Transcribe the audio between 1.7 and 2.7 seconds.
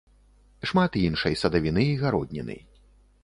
і гародніны.